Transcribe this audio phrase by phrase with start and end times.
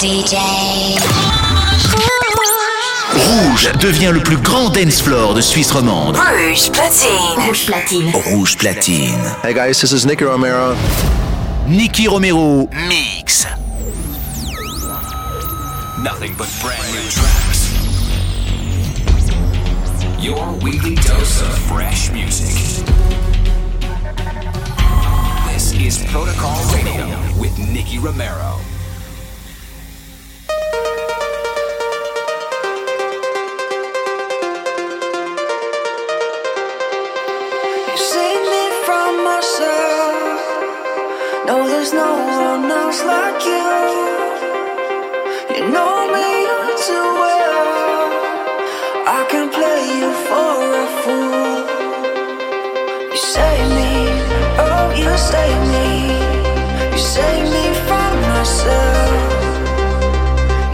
[0.00, 0.36] DJ.
[3.14, 6.16] Rouge devient le plus grand dance floor de Suisse romande.
[6.16, 7.44] Rouge platine.
[7.44, 8.12] Rouge platine.
[8.32, 9.18] Rouge platine.
[9.42, 10.76] Hey guys, this is Nicky Romero.
[11.66, 13.46] Nicky Romero mix.
[16.00, 17.72] Nothing but brand new tracks.
[20.20, 22.54] Your weekly dose of fresh music.
[25.52, 27.08] This is Protocol Radio
[27.40, 28.60] with Nicky Romero.
[41.48, 42.12] No, there's no
[42.44, 43.68] one else like you.
[45.54, 46.28] You know me
[46.86, 48.04] too well.
[49.16, 50.52] I can play you for
[50.84, 51.56] a fool.
[53.12, 53.92] You save me,
[54.60, 55.88] oh, you save me.
[56.92, 59.30] You save me from myself.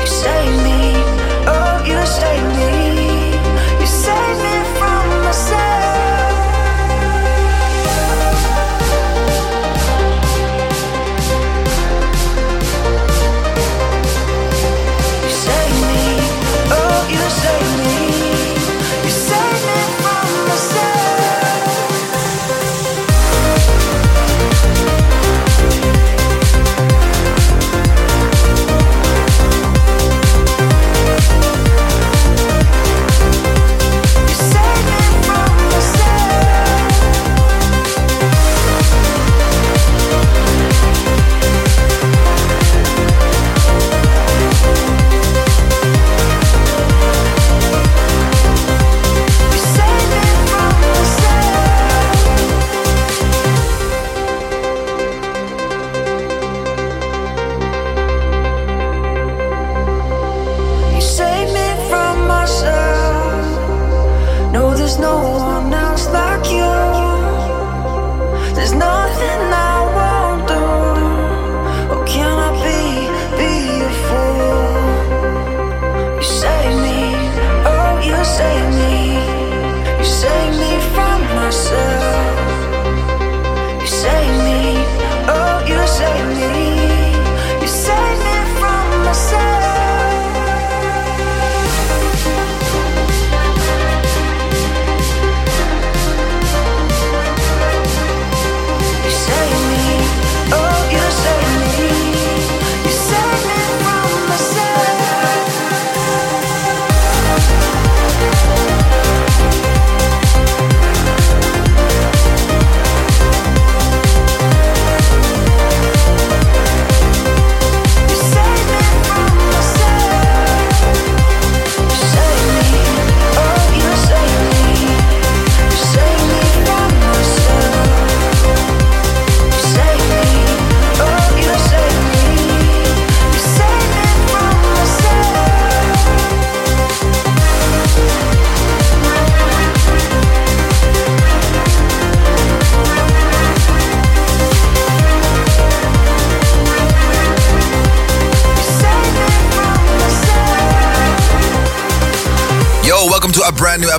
[0.00, 0.63] You save me,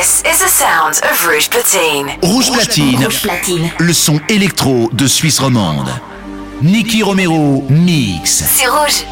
[0.00, 2.08] This is the sound of Rouge Platine.
[2.22, 3.70] Rouge Platine.
[3.78, 5.90] Le son électro de Suisse romande.
[6.62, 8.44] Nicky Romero mix.
[8.46, 9.04] C'est rouge.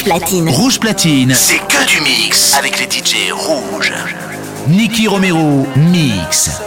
[0.00, 0.48] Rouge Platine.
[0.48, 3.92] Rouge Platine, c'est que du mix avec les DJ rouges.
[4.66, 6.62] Nicky Romero, mix.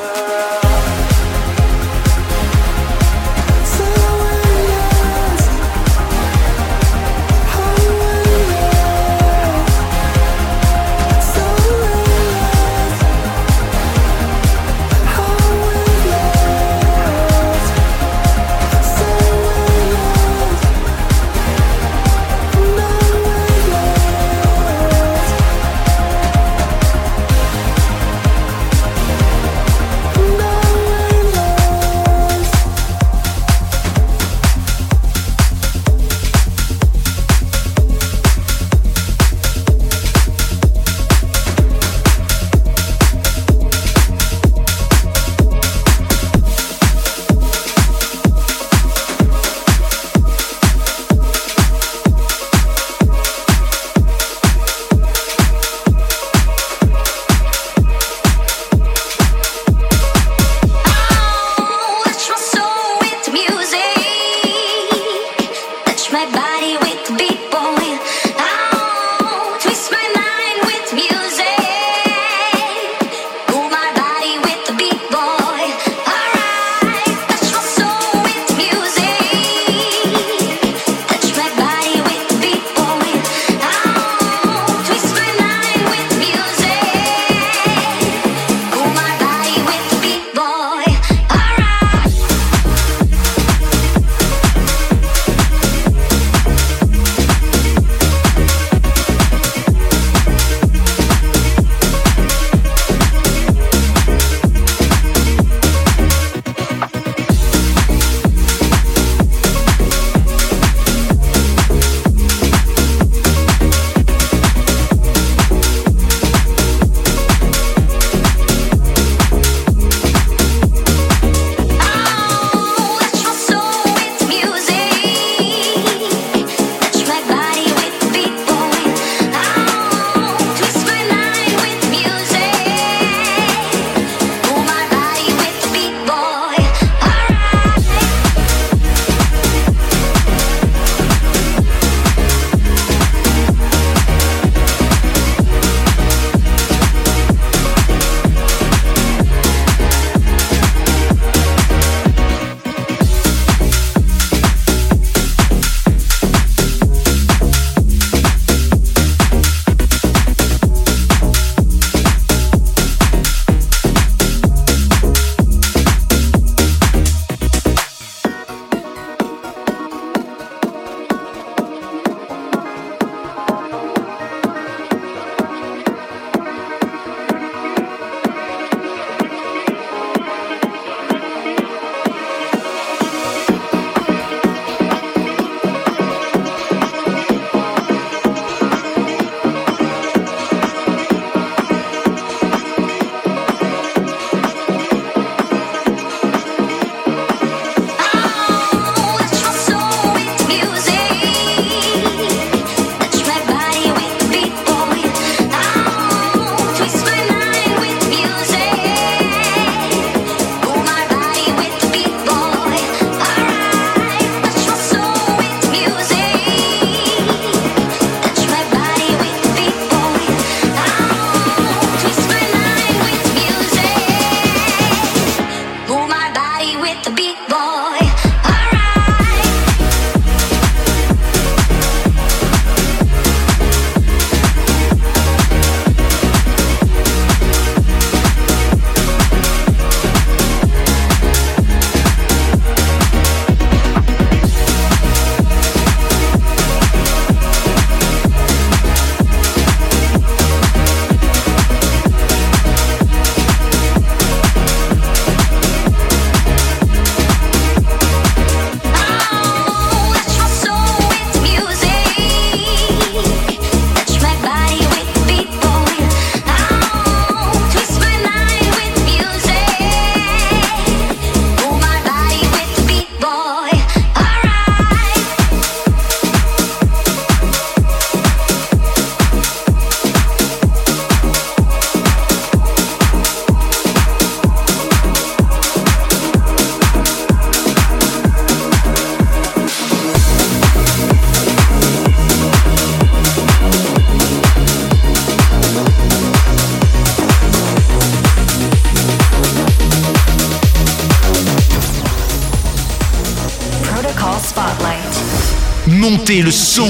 [306.32, 306.88] le son.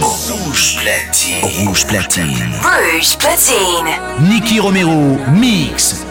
[0.00, 1.36] Rouge platine.
[1.42, 2.52] Rouge platine.
[2.62, 4.28] Rouge platine.
[4.28, 6.04] Nicky Romero mix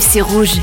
[0.00, 0.60] c'est rouge.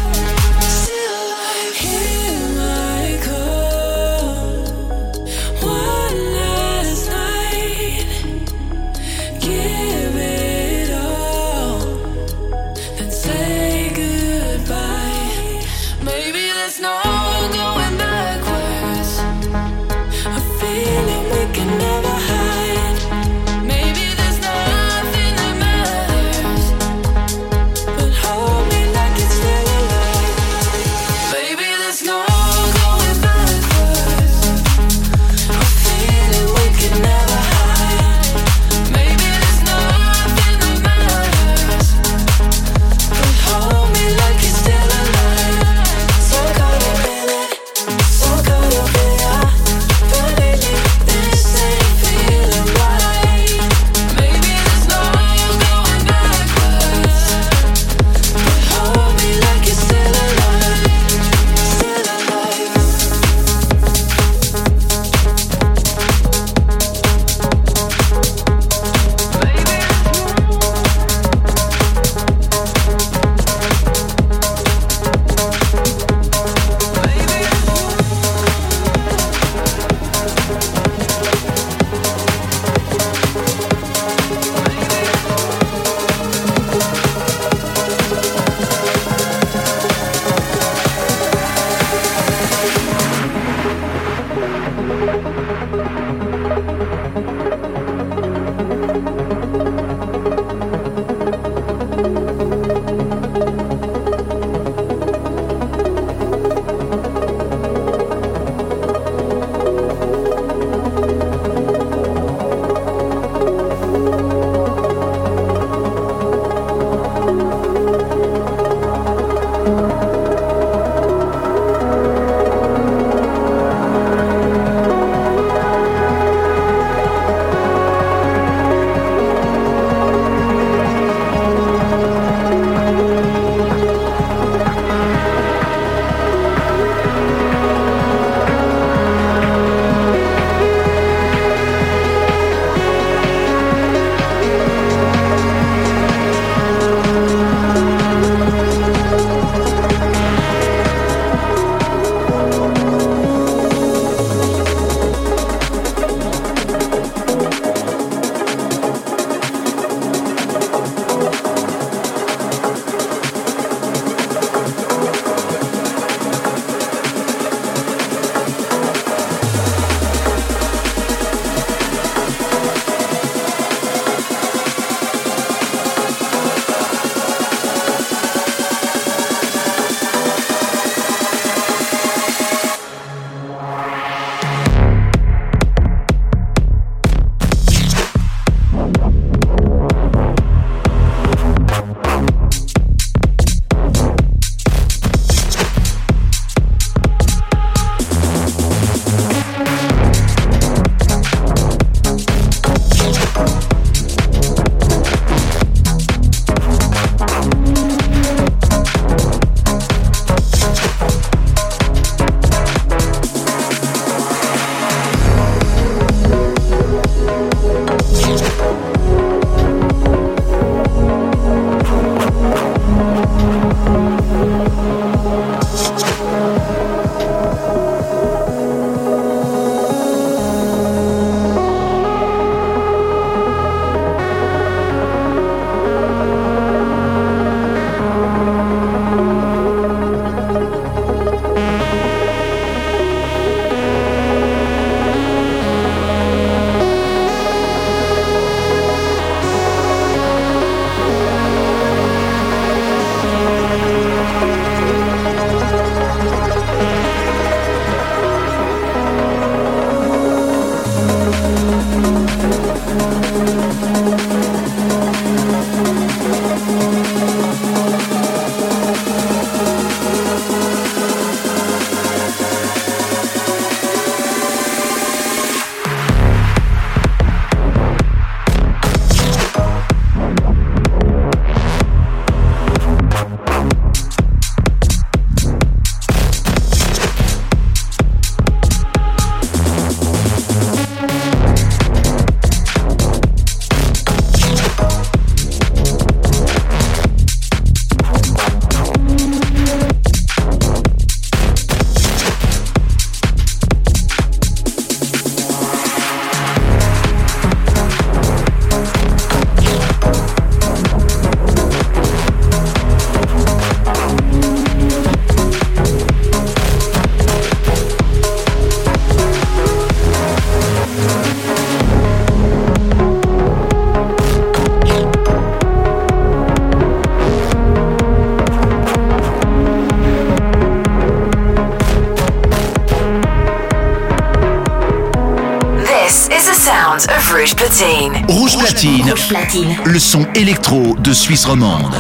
[339.30, 339.76] Platine.
[339.86, 341.94] Le son électro de Suisse romande.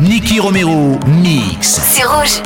[0.00, 1.80] Nicky Romero mix.
[1.82, 2.42] C'est rouge.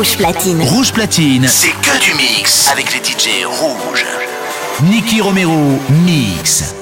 [0.00, 0.62] Platine.
[0.62, 1.48] Rouge Platine.
[1.48, 4.04] C'est que du mix avec les DJ rouges.
[4.84, 6.72] Nicky Romero, mix.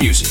[0.00, 0.29] music.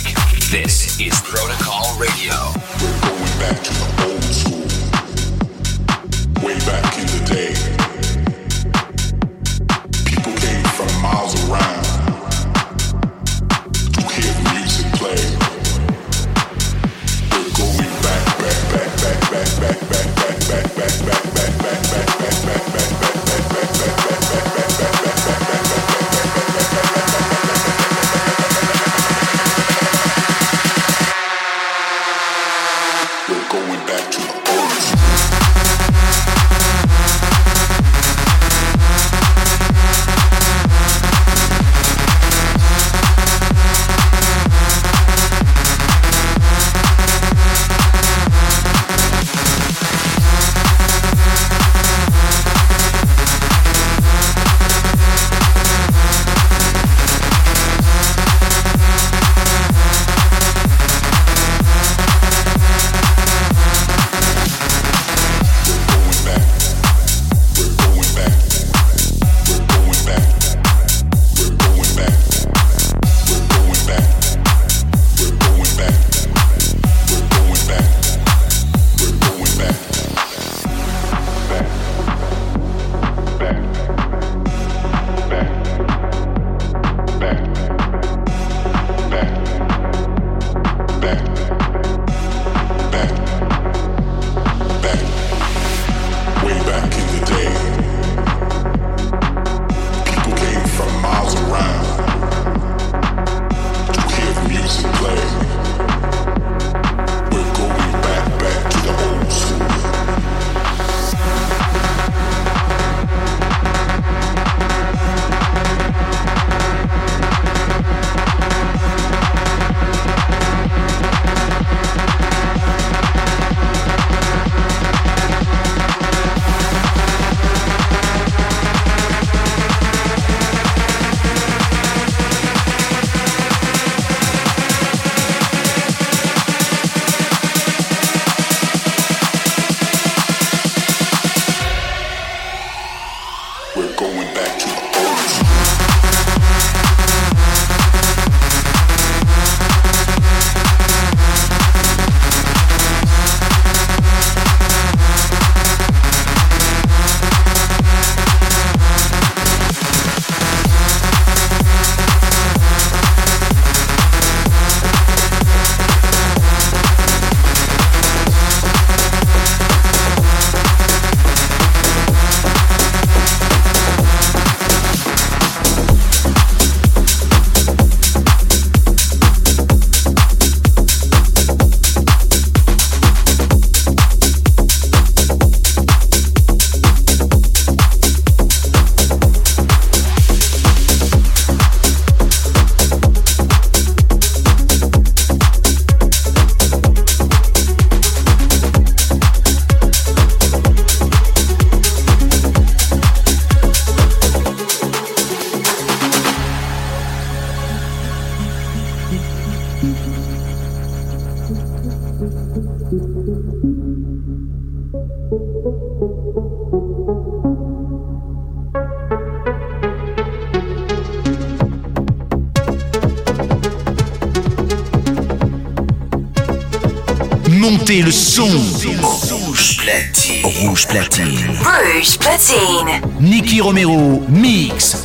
[228.39, 230.45] Rouge platine.
[230.45, 231.59] Rouge platine.
[231.59, 233.01] Rouge platine.
[233.19, 234.95] Nicky Romero, mix.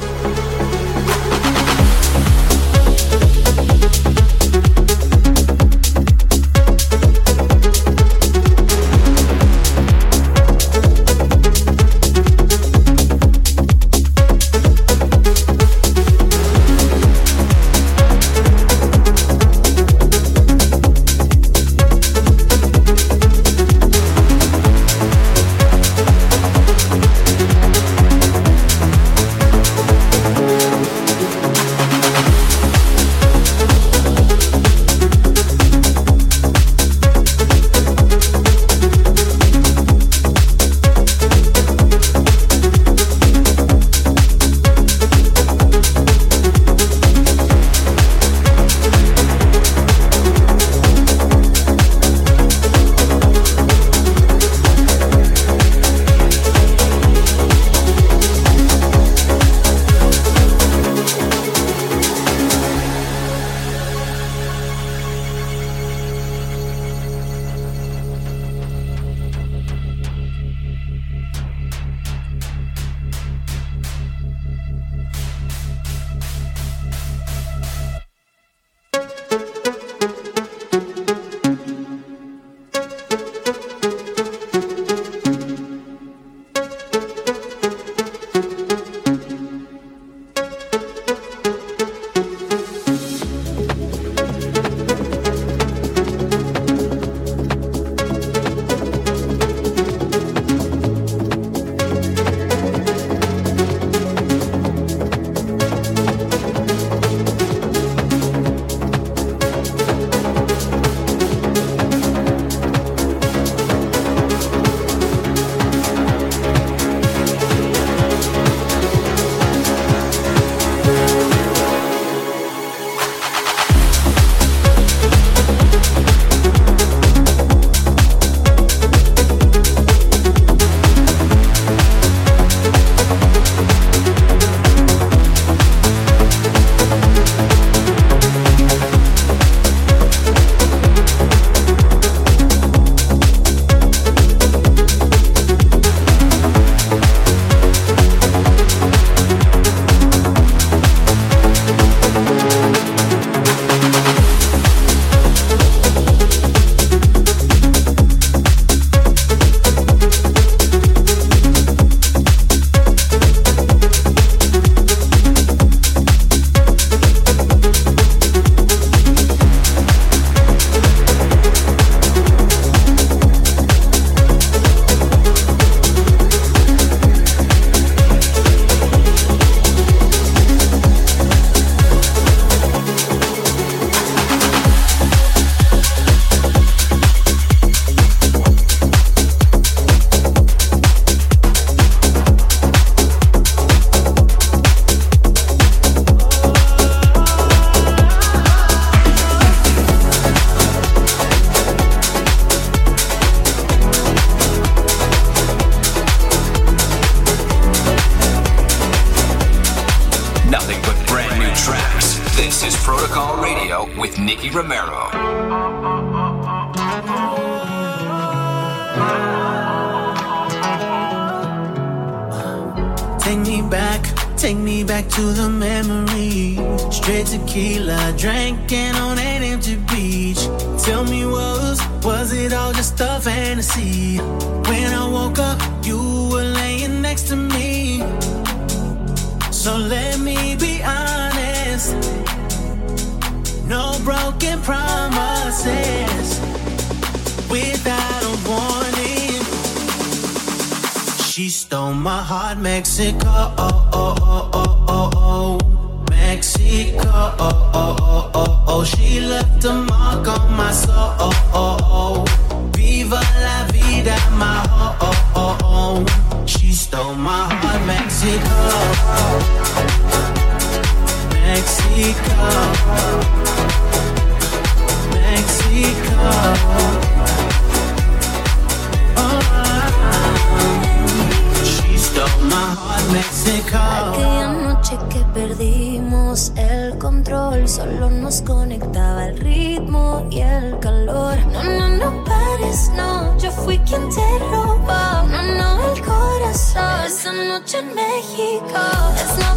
[290.31, 291.37] Y el calor.
[291.53, 295.23] No, no, no pares, no, yo fui quien te robó.
[295.33, 297.07] No, no, el corazón.
[297.07, 298.81] Esa noche en México.
[299.17, 299.54] Let's not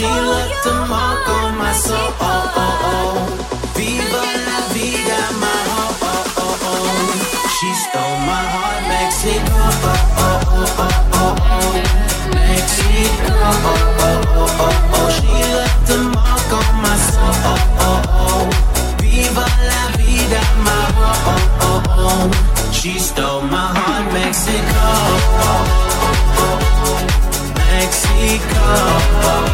[0.00, 2.12] She left a mark on my soul.
[2.20, 3.18] Oh, oh, oh.
[3.76, 7.50] Viva la vida, my oh, oh, oh, oh.
[7.56, 9.60] She stole my heart, Mexico.
[9.60, 11.68] Oh, oh, oh, oh, oh.
[12.32, 13.36] Mexico.
[13.44, 15.08] Oh, oh, oh, oh, oh.
[15.20, 17.36] She left a mark on my soul.
[17.52, 18.44] Oh, oh, oh.
[19.02, 22.72] Viva la vida, my oh, oh, oh, oh.
[22.72, 24.06] She stole my heart.
[24.14, 24.86] Mexico.
[27.68, 29.49] Mexico.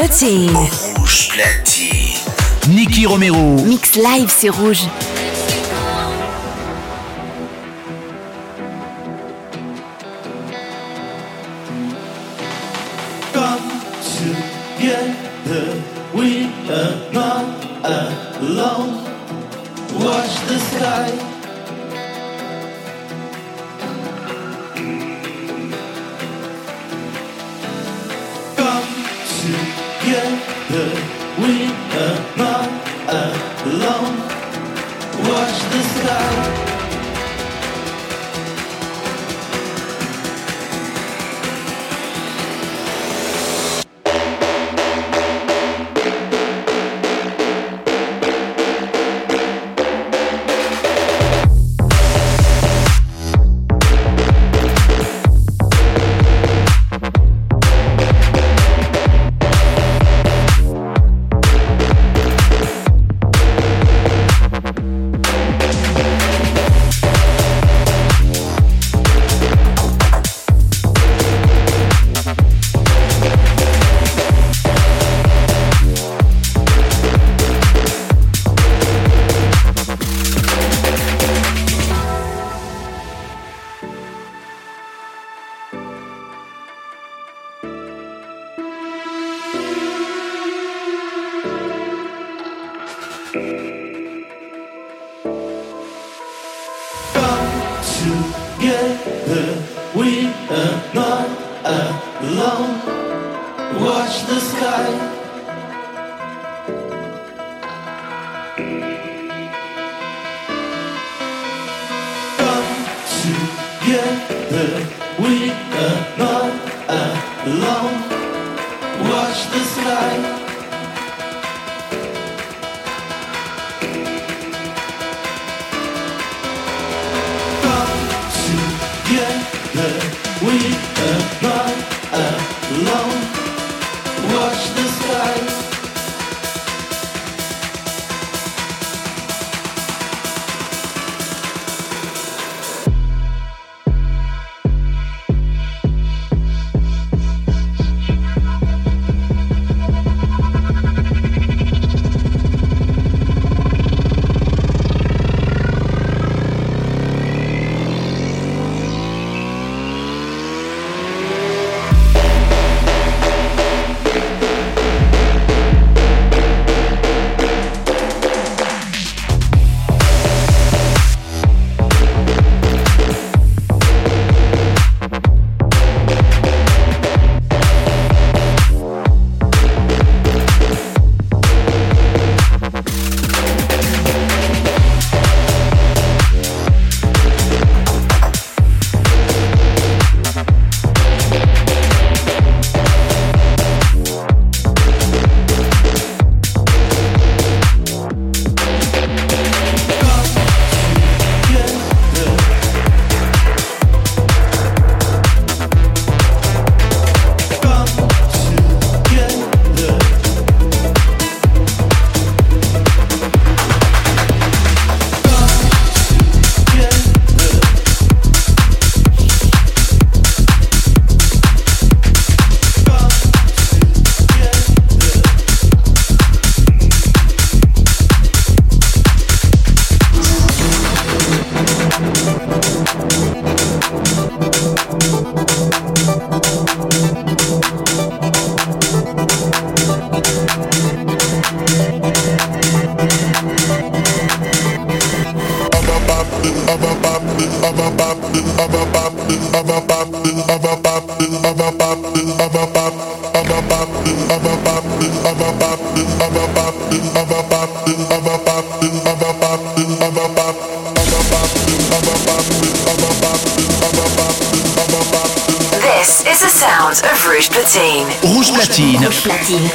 [0.00, 0.56] Platine.
[0.96, 2.16] Rouge Platine.
[2.70, 3.62] Nicky Romero.
[3.66, 4.86] Mix live, c'est rouge.
[16.14, 17.44] We are not
[18.40, 19.04] alone.
[20.00, 21.29] Watch the sky.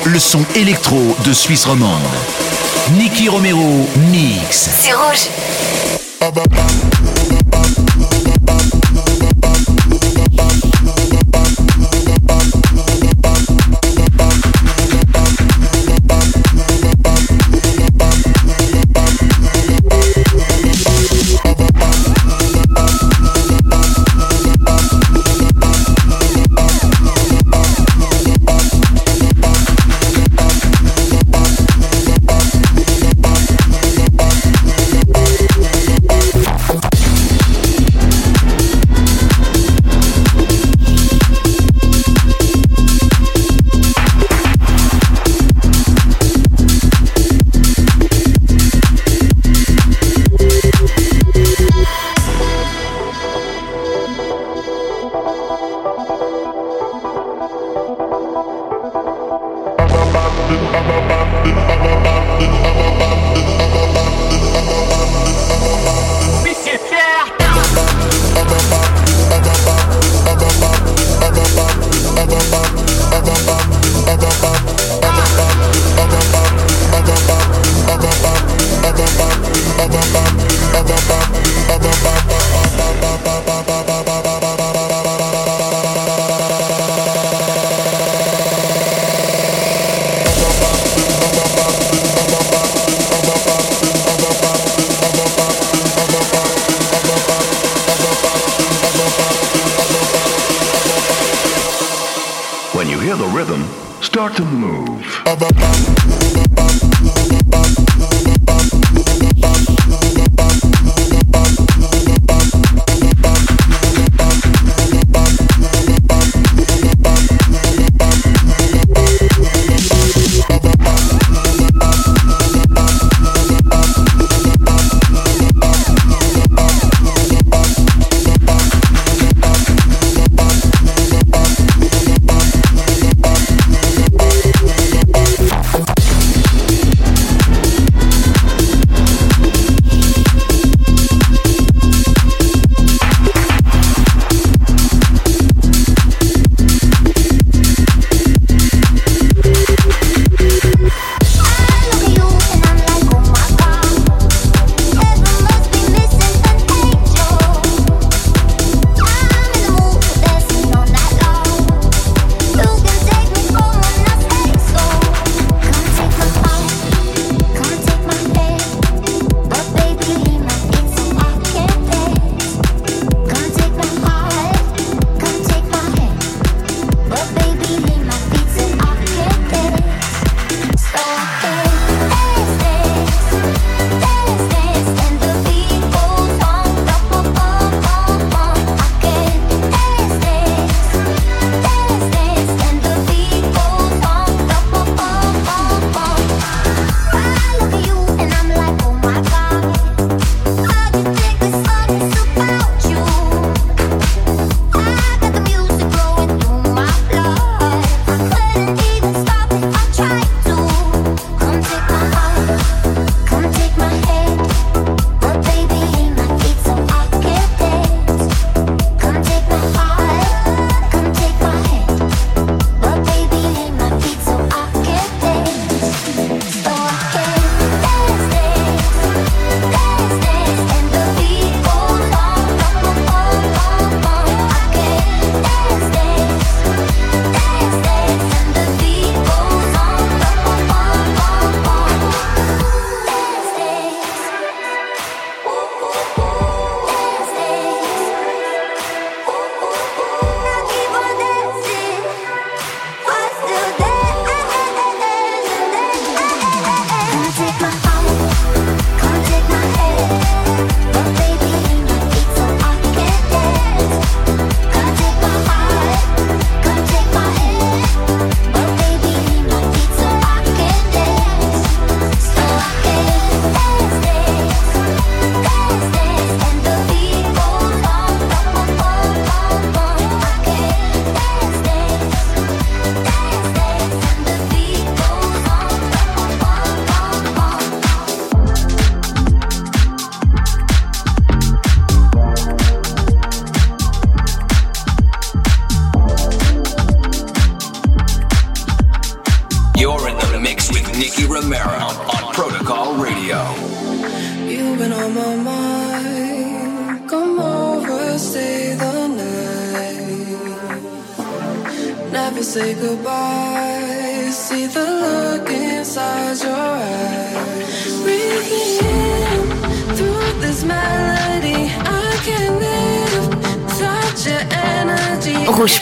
[0.06, 2.04] Le son électro de Suisse romande.
[2.92, 4.70] Nicky Romero mix.
[4.82, 6.05] C'est rouge.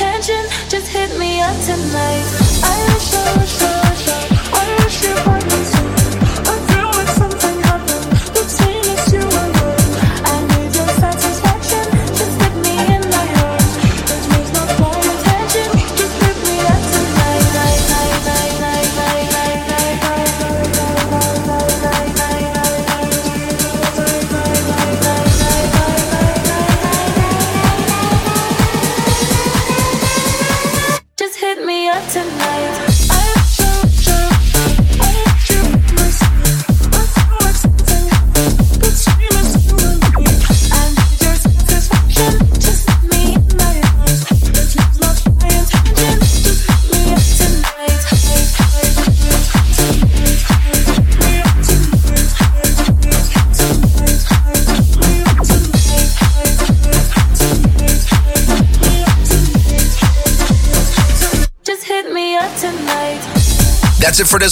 [0.00, 0.44] My intention.
[0.68, 2.24] Just hit me up tonight.
[2.62, 4.08] I wish, I wish, I wish,
[4.52, 5.39] I wish you